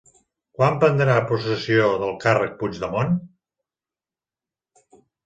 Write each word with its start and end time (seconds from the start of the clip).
Quan 0.59 0.77
prendrà 0.83 1.17
possessió 1.31 1.89
del 2.03 2.13
càrrec 2.23 2.55
Puigdemont? 2.63 3.13